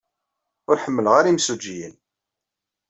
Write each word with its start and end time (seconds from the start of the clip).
Ur 0.69 0.77
ḥemmleɣ 0.83 1.13
ara 1.19 1.31
imsujjiyen. 1.31 1.95